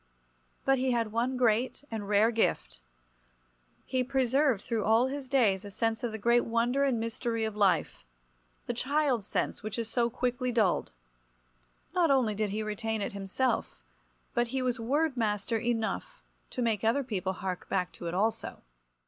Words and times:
But 0.65 0.79
he 0.79 0.93
had 0.93 1.11
one 1.11 1.37
great 1.37 1.83
and 1.91 2.09
rare 2.09 2.31
gift. 2.31 2.81
He 3.85 4.03
preserved 4.03 4.63
through 4.63 4.83
all 4.83 5.05
his 5.05 5.29
days 5.29 5.63
a 5.63 5.69
sense 5.69 6.03
of 6.03 6.11
the 6.11 6.17
great 6.17 6.43
wonder 6.43 6.83
and 6.83 6.99
mystery 6.99 7.43
of 7.45 7.55
life—the 7.55 8.73
child 8.73 9.23
sense 9.23 9.61
which 9.61 9.77
is 9.77 9.87
so 9.91 10.09
quickly 10.09 10.51
dulled. 10.51 10.91
Not 11.93 12.09
only 12.09 12.33
did 12.33 12.49
he 12.49 12.63
retain 12.63 12.99
it 13.03 13.13
himself, 13.13 13.83
but 14.33 14.47
he 14.47 14.63
was 14.63 14.79
word 14.79 15.15
master 15.17 15.59
enough 15.59 16.23
to 16.49 16.63
make 16.63 16.83
other 16.83 17.03
people 17.03 17.33
hark 17.33 17.69
back 17.69 17.91
to 17.91 18.07
it 18.07 18.15
also. 18.15 18.63